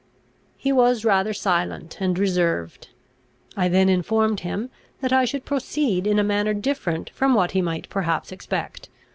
[0.57, 2.89] He was rather silent and reserved.
[3.55, 7.61] I then informed him, that I should proceed in a manner different from what he
[7.61, 8.89] might perhaps expect.